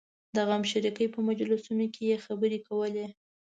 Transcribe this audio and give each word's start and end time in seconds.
د 0.35 0.37
غمشریکۍ 0.49 1.07
په 1.13 1.19
مجلسونو 1.29 1.85
کې 1.93 2.01
یې 2.09 2.17
خبرې 2.25 2.59
کولې. 2.67 3.05